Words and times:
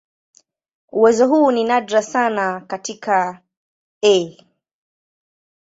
Uwezo 0.91 1.27
huu 1.27 1.51
ni 1.51 1.63
nadra 1.63 2.01
sana 2.01 2.61
katika 2.61 3.41
"E. 4.05 4.37